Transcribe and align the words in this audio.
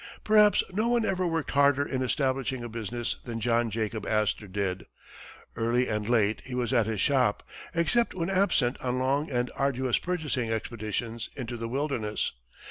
Perhaps 0.23 0.63
no 0.73 0.87
one 0.87 1.05
ever 1.05 1.27
worked 1.27 1.51
harder 1.51 1.85
in 1.85 2.01
establishing 2.01 2.63
a 2.63 2.67
business 2.69 3.17
than 3.23 3.39
John 3.39 3.69
Jacob 3.69 4.03
Astor 4.07 4.47
did. 4.47 4.87
Early 5.55 5.87
and 5.87 6.09
late 6.09 6.41
he 6.43 6.55
was 6.55 6.73
at 6.73 6.87
his 6.87 6.99
shop, 6.99 7.47
except 7.75 8.15
when 8.15 8.27
absent 8.31 8.81
on 8.81 8.97
long 8.97 9.29
and 9.29 9.51
arduous 9.55 9.99
purchasing 9.99 10.49
expeditions 10.51 11.29
into 11.35 11.55
the 11.55 11.67
wilderness. 11.69 12.31